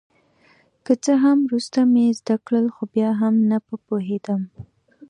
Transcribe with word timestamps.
که 0.85 0.93
څه 1.03 1.13
هم 1.23 1.37
وروسته 1.47 1.79
مې 1.93 2.05
زده 2.19 2.35
کړل 2.45 2.65
خو 2.75 2.83
بیا 2.93 3.09
هم 3.21 3.35
نه 3.49 3.57
په 3.67 3.75
پوهېدم. 3.85 4.41